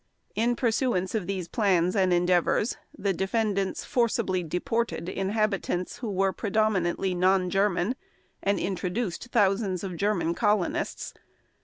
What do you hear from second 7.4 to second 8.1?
German